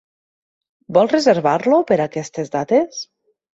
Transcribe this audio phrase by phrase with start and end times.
[0.97, 3.07] Vol reservar-lo per aquestes dates?